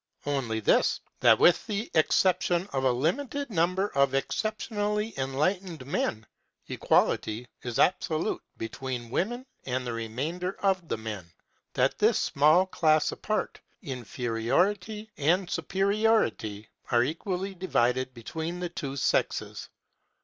Only 0.25 0.59
this, 0.61 0.99
that 1.19 1.37
with 1.37 1.63
the 1.67 1.91
exception 1.93 2.67
of 2.73 2.83
a 2.85 2.91
limited 2.91 3.51
number 3.51 3.89
of 3.95 4.15
exceptionally 4.15 5.13
enlightened 5.15 5.85
men, 5.85 6.25
equality 6.67 7.47
is 7.61 7.77
absolute 7.77 8.41
between 8.57 9.11
women 9.11 9.45
and 9.63 9.85
the 9.85 9.93
remainder 9.93 10.59
of 10.61 10.87
the 10.87 10.97
men; 10.97 11.31
that 11.75 11.99
this 11.99 12.17
small 12.17 12.65
class 12.65 13.11
apart, 13.11 13.61
inferiority 13.83 15.11
and 15.17 15.47
superiority 15.47 16.67
are 16.89 17.03
equally 17.03 17.53
divided 17.53 18.11
between 18.15 18.59
the 18.59 18.69
two 18.69 18.95
sexes. 18.95 19.69